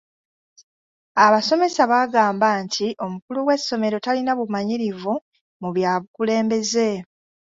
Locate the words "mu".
5.61-5.69